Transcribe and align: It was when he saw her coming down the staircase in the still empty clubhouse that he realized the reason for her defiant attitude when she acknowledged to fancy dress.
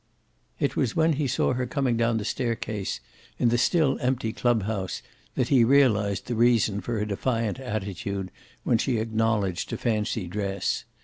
It 0.59 0.75
was 0.75 0.95
when 0.95 1.13
he 1.13 1.27
saw 1.27 1.53
her 1.53 1.67
coming 1.67 1.95
down 1.95 2.17
the 2.17 2.25
staircase 2.25 3.01
in 3.37 3.49
the 3.49 3.57
still 3.59 3.99
empty 3.99 4.33
clubhouse 4.33 5.03
that 5.35 5.49
he 5.49 5.63
realized 5.63 6.25
the 6.25 6.33
reason 6.33 6.81
for 6.81 6.97
her 6.97 7.05
defiant 7.05 7.59
attitude 7.59 8.31
when 8.63 8.79
she 8.79 8.97
acknowledged 8.97 9.69
to 9.69 9.77
fancy 9.77 10.25
dress. 10.25 10.85